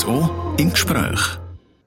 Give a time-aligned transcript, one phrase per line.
[0.00, 1.20] RSO im Gespräch.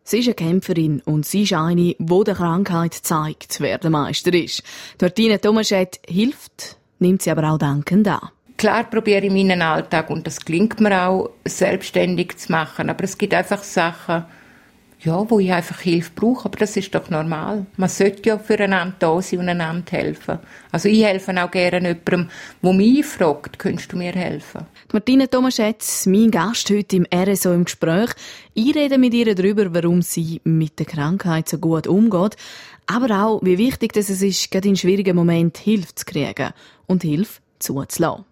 [0.04, 4.32] Sie ist eine Kämpferin und sie ist eine, die der Krankheit zeigt, wer der Meister
[4.32, 4.62] ist.
[5.02, 8.30] Martina Tomaschett hilft, nimmt sie aber auch dankend an.
[8.56, 13.18] Klar probiere ich meinen Alltag und das klingt mir auch, selbstständig zu machen, aber es
[13.18, 14.26] gibt einfach Sachen,
[15.04, 17.66] ja, wo ich einfach Hilfe brauche, aber das ist doch normal.
[17.76, 20.40] Man sollte ja füreinander da sein und einander helfen.
[20.72, 22.30] Also ich helfe auch gerne jemandem,
[22.62, 24.66] der mich fragt, könntest du mir helfen?
[24.92, 28.12] Martina Tomaschetz, mein Gast heute im RSO im Gespräch.
[28.54, 32.38] Ich rede mit ihr darüber, warum sie mit der Krankheit so gut umgeht,
[32.86, 36.52] aber auch, wie wichtig es ist, gerade in schwierigen Momenten Hilfe zu kriegen
[36.88, 38.26] und Hilfe zuzulassen.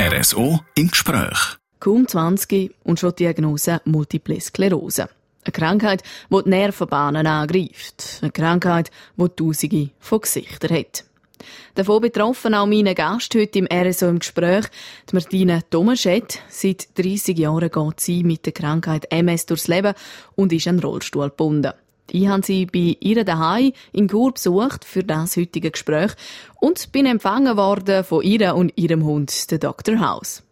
[0.00, 1.59] RSO im Gespräch.
[1.80, 5.08] Kaum 20 und schon die Diagnose Multiple Sklerose.
[5.44, 8.18] Eine Krankheit, die die Nervenbahnen angreift.
[8.20, 11.04] Eine Krankheit, die Tausende von Gesichtern hat.
[11.74, 14.66] Davon betroffen auch meine Gast heute im RSO im Gespräch,
[15.10, 16.40] die Martina Tomaschett.
[16.50, 19.94] Seit 30 Jahren geht sie mit der Krankheit MS durchs Leben
[20.36, 21.72] und ist an Rollstuhl gebunden.
[22.10, 26.12] Ich habe sie bei ihrer daheim in Chur besucht für das heutige Gespräch
[26.60, 29.98] und bin empfangen worden von ihr und ihrem Hund, der Dr.
[30.00, 30.42] House.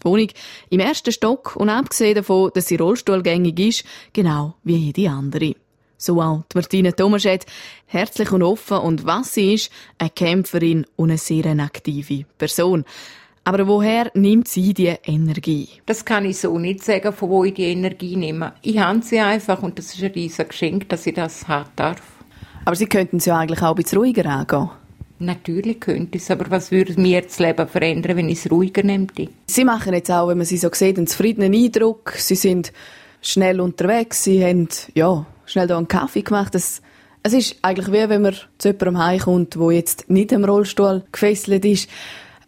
[0.00, 0.28] Die Wohnung
[0.70, 5.54] im ersten Stock und abgesehen davon, dass sie rollstuhlgängig ist, genau wie jede andere.
[5.96, 7.44] So auch die Martina Tomaschett,
[7.86, 12.84] herzlich und offen und was sie ist, eine Kämpferin und eine sehr aktive Person.
[13.42, 15.68] Aber woher nimmt sie die Energie?
[15.86, 18.52] Das kann ich so nicht sagen, von wo ich die Energie nehme.
[18.62, 22.02] Ich habe sie einfach und das ist ein riesiges Geschenk, dass ich das haben darf.
[22.64, 24.68] Aber Sie könnten sie ja eigentlich auch ein bisschen ruhiger angehen.
[25.20, 29.08] Natürlich könnte es, aber was würde mir das Leben verändern, wenn ich es ruhiger nehme?
[29.46, 32.12] Sie machen jetzt auch, wenn man sie so sieht, einen zufriedenen Eindruck.
[32.16, 32.72] Sie sind
[33.20, 34.24] schnell unterwegs.
[34.24, 36.54] Sie haben, ja, schnell da einen Kaffee gemacht.
[36.54, 36.82] Das,
[37.22, 41.64] es ist eigentlich wie, wenn man zu jemandem heimkommt, der jetzt nicht im Rollstuhl gefesselt
[41.64, 41.88] ist.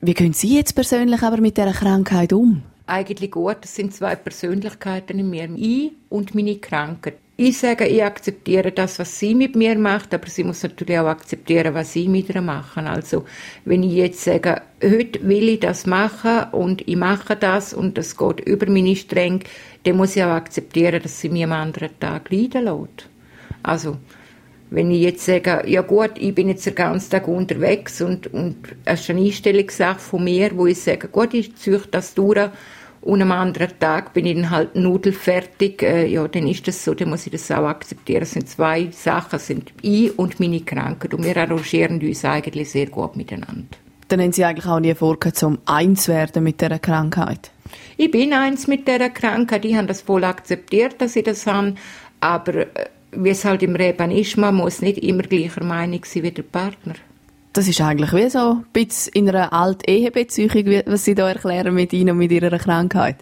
[0.01, 2.63] Wie gehen Sie jetzt persönlich aber mit dieser Krankheit um?
[2.87, 5.49] Eigentlich gut, das sind zwei Persönlichkeiten in mir.
[5.57, 7.19] Ich und meine Krankheit.
[7.43, 11.07] Ich sage, ich akzeptiere das, was sie mit mir macht, aber sie muss natürlich auch
[11.07, 12.83] akzeptieren, was ich mit ihr mache.
[12.83, 13.25] Also,
[13.65, 18.19] wenn ich jetzt sage, heute will ich das machen und ich mache das und das
[18.19, 19.41] geht über meine Stränge,
[19.85, 23.09] dann muss ich auch akzeptieren, dass sie mir am anderen Tag leiden lässt.
[23.63, 23.97] Also,
[24.69, 28.57] wenn ich jetzt sage, ja gut, ich bin jetzt den ganzen Tag unterwegs und, und
[28.85, 32.51] es ist eine Einstellungssache von mir, wo ich sage, gut, ich ziehe das durch
[33.03, 36.95] und am anderen Tag bin ich dann halt nudelfertig, äh, ja, dann ist das so,
[36.95, 38.23] dann muss ich das auch akzeptieren.
[38.23, 42.71] Es sind zwei Sachen, es sind ich und meine Krankheit und wir arrangieren uns eigentlich
[42.71, 43.69] sehr gut miteinander.
[44.09, 47.53] Dann haben Sie eigentlich auch nie vor, zum eins werden mit dieser Krankheit?
[47.97, 51.75] Ich bin eins mit dieser Krankheit, ich habe das voll akzeptiert, dass ich das habe,
[52.21, 52.67] aber äh,
[53.13, 56.43] wie es halt im Leben ist, man muss nicht immer gleicher Meinung sein wie der
[56.43, 56.95] Partner.
[57.53, 61.75] Das ist eigentlich wie so ein bisschen in einer alten Ehebeziehung, was Sie da erklären
[61.75, 63.17] mit Ihnen und mit Ihrer Krankheit.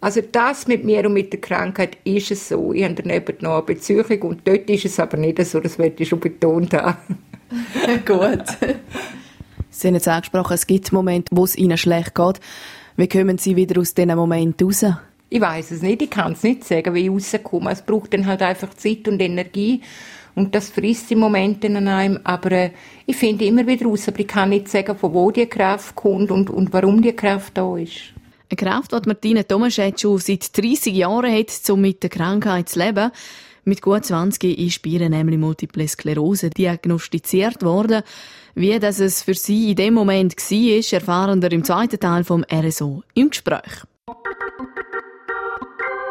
[0.00, 2.72] Also das mit mir und mit der Krankheit ist es so.
[2.72, 6.02] Ich habe daneben noch eine Beziehung und dort ist es aber nicht so, das werde
[6.02, 7.18] ich schon betont haben.
[8.04, 8.42] Gut.
[9.70, 12.40] Sie haben jetzt angesprochen, es gibt Momente, wo es Ihnen schlecht geht.
[12.96, 14.84] Wie kommen Sie wieder aus diesen Momenten raus?
[15.30, 17.70] Ich weiß es nicht, ich kann es nicht sagen, wie ich rauskomme.
[17.70, 19.82] Es braucht dann halt einfach Zeit und Energie
[20.34, 22.20] und das frisst im Moment an einem.
[22.24, 22.70] Aber äh,
[23.06, 26.30] ich finde immer wieder raus, aber ich kann nicht sagen, von wo die Kraft kommt
[26.30, 28.12] und, und warum die Kraft da ist.
[28.48, 32.78] Eine Kraft, die Martina Tomaschett schon seit 30 Jahren hat, um mit der Krankheit zu
[32.78, 33.10] leben.
[33.64, 38.02] Mit gut 20 ist bei ihr nämlich Multiple Sklerose diagnostiziert worden.
[38.54, 42.44] Wie das es für sie in dem Moment war, erfahren wir im zweiten Teil vom
[42.52, 43.84] RSO im Gespräch.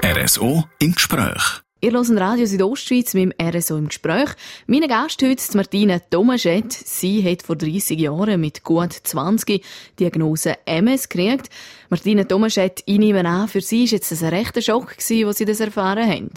[0.04, 1.62] RSO im Gespräch.
[1.84, 4.30] Ihr hört Radio Südostschweiz mit dem RSO im Gespräch.
[4.68, 6.72] Meine Gast heute ist Martina Tomaschett.
[6.72, 9.64] Sie hat vor 30 Jahren mit gut 20 die
[9.98, 11.50] Diagnose MS gekriegt.
[11.90, 15.40] Martina Tomaschett, ich nehme an, für Sie war jetzt das ein rechter Schock, gewesen, als
[15.40, 16.30] Sie das erfahren haben.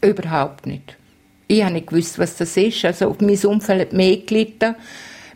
[0.00, 0.96] Überhaupt nicht.
[1.48, 2.84] Ich habe nicht gewusst, was das ist.
[2.84, 4.76] Also mein Umfeld hat mehr gelitten.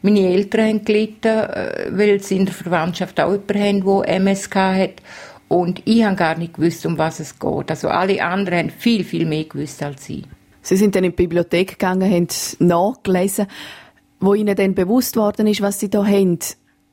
[0.02, 4.48] Meine Eltern haben gelitten, äh, weil sie in der Verwandtschaft auch jemanden haben, der MS
[4.54, 5.02] hat.
[5.48, 7.70] Und ich habe gar nicht gewusst, um was es geht.
[7.70, 10.24] Also alle anderen haben viel, viel mehr gewusst als ich.
[10.60, 12.28] Sie sind dann in die Bibliothek gegangen, haben
[12.58, 13.46] nachgelesen,
[14.20, 16.38] wo Ihnen dann bewusst worden ist, was Sie da haben.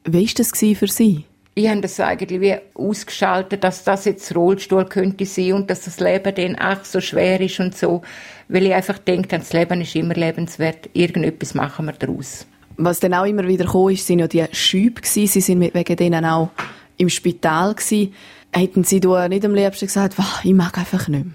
[0.05, 1.25] Wie war das für Sie?
[1.57, 5.99] Ich habe das eigentlich wie ausgeschaltet, dass das jetzt Rollstuhl könnte sein und dass das
[5.99, 8.01] Leben dann ach so schwer ist und so.
[8.49, 10.89] Weil ich einfach denke, das Leben ist immer lebenswert.
[10.93, 12.45] Irgendetwas machen wir daraus.
[12.77, 15.01] Was dann auch immer wieder kam, ist, sind ja die Schübe.
[15.03, 16.49] Sie sind wegen denen auch
[16.97, 18.13] im Spital gewesen.
[18.57, 21.33] Hätten Sie da nicht am liebsten gesagt, «Wah, ich mag einfach nicht mehr?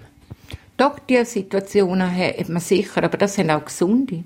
[0.75, 4.23] Doch, diese Situationen hat man sicher, aber das sind auch gesunde.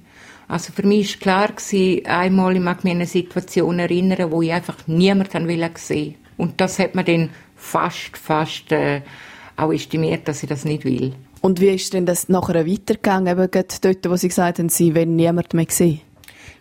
[0.47, 4.41] Also für mich war klar, gewesen, einmal, ich mag mich an eine Situation erinnern, wo
[4.41, 9.01] ich einfach niemanden will sehen Und das hat man dann fast, fast äh,
[9.57, 11.11] auch estimiert, dass ich das nicht will.
[11.41, 15.17] Und wie ist denn das nachher weitergegangen, eben dort, wo Sie gesagt haben, Sie wollen
[15.17, 15.99] niemand mehr sehen?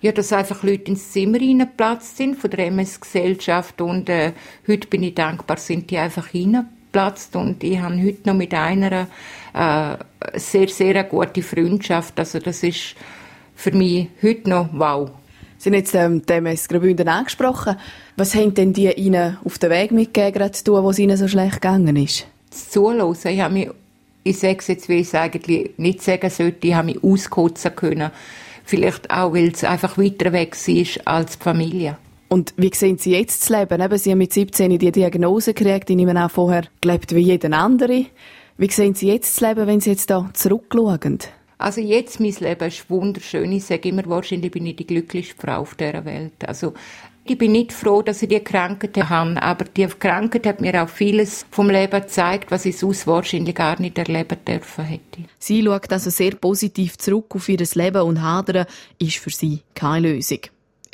[0.05, 4.35] Ja, dass einfach Leute ins Zimmer reingeplatzt sind von der MS-Gesellschaft und äh,
[4.69, 9.09] heute bin ich dankbar, sind die einfach reingeplatzt und ich habe heute noch mit einer
[9.55, 9.97] äh,
[10.35, 12.19] sehr, sehr eine gute Freundschaft.
[12.19, 12.97] Also das ist
[13.55, 15.11] für mich heute noch wow.
[15.57, 17.77] Sie haben jetzt ähm, die MS Graubünden angesprochen.
[18.19, 21.63] Was haben denn die Ihnen auf den Weg mitgegeben, zu tun, was Ihnen so schlecht
[21.63, 22.27] gegangen ist?
[22.51, 23.17] Das Zuhören.
[23.25, 23.71] Ich habe mich,
[24.23, 27.75] ich sage es jetzt, wie ich es eigentlich nicht sagen sollte, ich habe mich auskotzen
[27.75, 28.11] können.
[28.65, 31.99] Vielleicht auch, weil es einfach weiter weg war als die Familie.
[32.29, 33.81] Und wie sehen Sie jetzt das Leben?
[33.81, 37.53] Eben, Sie haben mit 17 die Diagnose gekriegt, ich nehme auch vorher gelebt wie jeder
[37.53, 38.07] andere.
[38.57, 41.19] Wie sehen Sie jetzt das Leben, wenn Sie jetzt da zurückschauen?
[41.59, 43.53] Also jetzt, mein Leben ist wunderschön.
[43.53, 46.33] Ich sage immer, wahrscheinlich bin ich die glücklichste Frau auf dieser Welt.
[46.47, 46.75] Also
[47.27, 50.89] ich bin nicht froh, dass ich die Krankheit habe, aber die Krankheit hat mir auch
[50.89, 55.23] vieles vom Leben gezeigt, was ich sonst wahrscheinlich gar nicht erleben dürfen hätte.
[55.39, 58.67] Sie schaut also sehr positiv zurück auf ihr Leben und Hadern
[58.99, 60.41] ist für sie keine Lösung.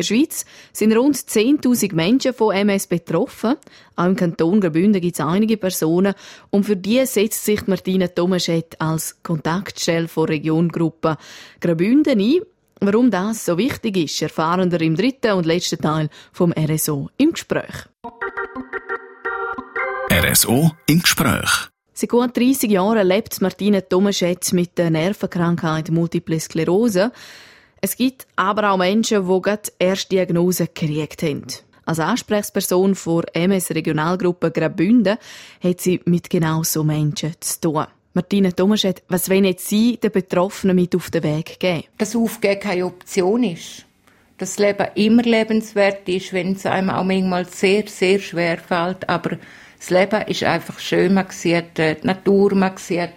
[0.00, 3.56] In der Schweiz sind rund 10.000 Menschen von MS betroffen.
[3.96, 6.14] Auch im Kanton Graubünden gibt es einige Personen.
[6.48, 11.18] Und für die setzt sich Martina Tomaschett als Kontaktstelle von Regiongruppe
[11.60, 12.40] Graubünden ein.
[12.82, 17.32] Warum das so wichtig ist, erfahren wir im dritten und letzten Teil vom RSO im
[17.32, 17.86] Gespräch.
[20.10, 21.68] RSO im Gespräch.
[21.92, 27.12] Seit gut 30 Jahren lebt Martina Tomaschett mit der Nervenkrankheit Multiple Sklerose.
[27.82, 31.46] Es gibt aber auch Menschen, die gerade erst Diagnose gekriegt haben.
[31.84, 35.18] Als Ansprechperson vor MS Regionalgruppe Graubünden
[35.62, 37.86] hat sie mit genau so Menschen zu tun.
[38.12, 41.84] Martina Tomaschet, was wollen jetzt Sie den Betroffenen mit auf den Weg geben?
[41.96, 43.86] Dass Aufgeben keine Option ist.
[44.36, 49.08] Dass das Leben immer lebenswert ist, wenn es einem auch manchmal sehr, sehr schwer fällt.
[49.08, 49.38] Aber
[49.78, 51.14] das Leben ist einfach schön.
[51.14, 53.10] Man sieht die Natur, man sieht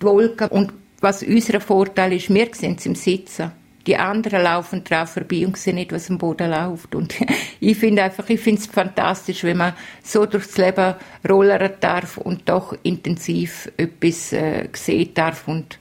[0.00, 0.48] die Wolken.
[0.48, 3.50] Und was unser Vorteil ist, wir es im Sitzen
[3.86, 6.94] die anderen laufen drauf vorbei und sehen nicht, was am Boden läuft.
[6.94, 7.14] Und
[7.60, 10.94] ich finde einfach, ich finde es fantastisch, wenn man so durchs Leben
[11.28, 15.48] rollern darf und doch intensiv etwas äh, sehen darf.
[15.48, 15.78] Und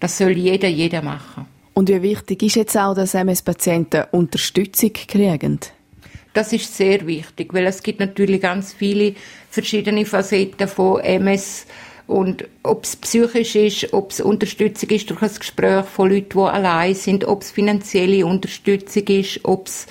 [0.00, 1.46] das soll jeder, jeder machen.
[1.74, 5.60] Und wie wichtig ist jetzt auch, dass MS-Patienten Unterstützung kriegen?
[6.34, 9.14] Das ist sehr wichtig, weil es gibt natürlich ganz viele
[9.50, 11.66] verschiedene Facetten von MS
[12.08, 16.38] und ob es psychisch ist, ob es Unterstützung ist durch ein Gespräch von Leuten, die
[16.38, 19.86] allein sind, ob es finanzielle Unterstützung ist, ob es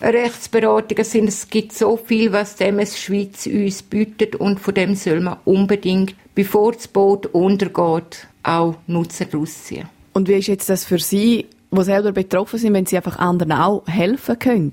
[0.00, 1.28] Rechtsberatungen sind.
[1.28, 5.38] Es gibt so viel, was die MS Schweiz uns bietet und von dem soll man
[5.44, 9.88] unbedingt, bevor das Boot untergeht, auch Nutzen daraus ziehen.
[10.12, 13.52] Und wie ist jetzt das für Sie, die selber betroffen sind, wenn Sie einfach anderen
[13.52, 14.72] auch helfen können?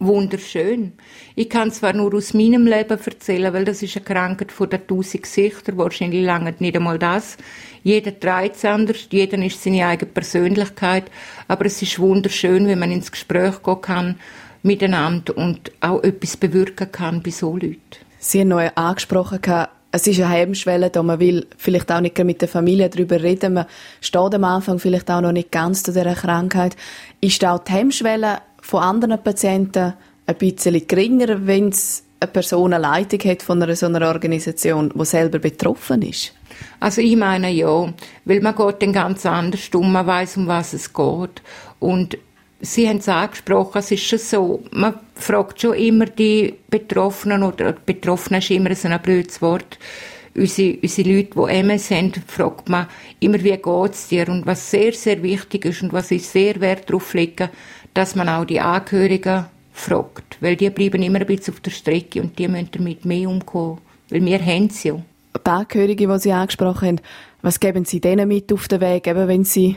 [0.00, 0.94] Wunderschön.
[1.36, 4.86] Ich kann zwar nur aus meinem Leben erzählen, weil das ist eine Krankheit von der
[4.86, 7.36] tausend Gesichter, wahrscheinlich lange nicht einmal das.
[7.84, 11.04] Jeder trägt es anders, jeder ist seine eigene Persönlichkeit,
[11.48, 14.16] aber es ist wunderschön, wenn man ins Gespräch gehen kann
[14.62, 17.78] miteinander und auch etwas bewirken kann bei so Leuten.
[18.18, 19.40] Sie haben noch angesprochen,
[19.92, 23.54] es ist eine Hemmschwelle, da man will vielleicht auch nicht mit der Familie darüber reden.
[23.54, 23.66] Man
[24.00, 26.76] steht am Anfang vielleicht auch noch nicht ganz zu dieser Krankheit.
[27.20, 28.38] Ist auch die Hemmschwelle
[28.70, 29.94] von anderen Patienten
[30.26, 34.92] ein bisschen geringer, wenn es eine Person eine Leitung hat von einer so einer Organisation,
[34.94, 36.32] die selber betroffen ist?
[36.78, 37.92] Also ich meine ja,
[38.26, 41.42] weil man geht dann ganz anders um, man weiß um was es geht
[41.80, 42.16] und
[42.62, 47.72] Sie haben es angesprochen, es ist schon so, man fragt schon immer die Betroffenen, oder
[47.72, 49.78] Betroffene ist immer so ein blödes Wort,
[50.34, 52.86] unsere, unsere Leute, die MS haben, fragt man
[53.18, 53.58] immer, wie
[53.90, 54.28] es dir?
[54.28, 57.50] Und was sehr, sehr wichtig ist und was ich sehr Wert darauf lege,
[57.94, 60.38] dass man auch die Angehörigen fragt.
[60.40, 63.78] Weil die bleiben immer ein bisschen auf der Strecke und die müssen damit mehr umgehen.
[64.10, 64.94] Weil wir haben es ja.
[65.36, 67.00] Die Angehörigen, die Sie angesprochen haben,
[67.42, 69.76] was geben Sie denen mit auf den Weg, eben wenn Sie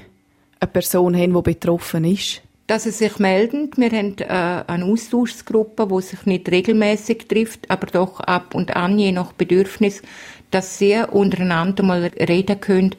[0.60, 2.42] eine Person haben, die betroffen ist?
[2.68, 3.72] Dass sie sich melden.
[3.76, 8.98] Wir haben äh, eine Austauschgruppe, die sich nicht regelmäßig trifft, aber doch ab und an,
[8.98, 10.02] je nach Bedürfnis,
[10.50, 12.96] dass sie untereinander mal reden können,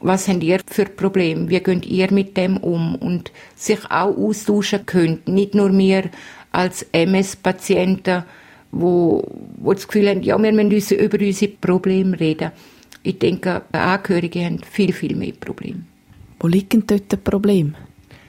[0.00, 4.84] was habt ihr für Probleme, wie geht ihr mit dem um und sich auch austauschen
[4.84, 6.10] könnt, nicht nur wir
[6.52, 8.24] als MS-Patienten,
[8.72, 9.26] wo,
[9.56, 12.52] wo das Gefühl haben, ja, wir müssen über unsere Probleme reden.
[13.02, 15.82] Ich denke, Angehörige haben viel, viel mehr Probleme.
[16.40, 17.74] Wo liegen dort die Probleme?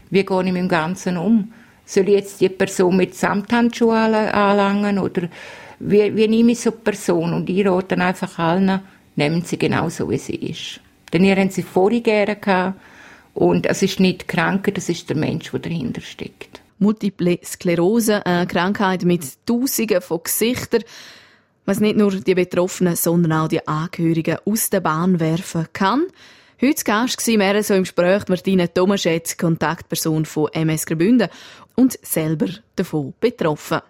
[0.10, 1.52] Wie gehe ich mit dem Ganzen um?
[1.86, 5.30] Soll ich jetzt die Person mit Samthandschuhen anlangen oder
[5.80, 7.34] wie, wie nehme ich so eine Person?
[7.34, 8.82] Und ich rate einfach allen,
[9.16, 10.80] nehmen sie genau so, wie sie ist.
[11.14, 12.76] Denn ihr habt sie vorher gerne
[13.34, 16.62] und es ist nicht die Krankheit, es ist der Mensch, der dahinter steckt.
[16.80, 20.84] Multiple Sklerose, eine Krankheit mit Tausenden von Gesichtern.
[21.68, 26.06] was nicht nur die Betroffenen, sondern auch die Angehörigen aus der Bahn werfen kann.
[26.62, 31.28] Heute Gast war mehr so im Gespräch Martina Tomaschetz, Kontaktperson von MS Graubünden
[31.76, 33.82] und selber davon betroffen.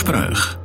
[0.00, 0.59] RSO im Gespräch.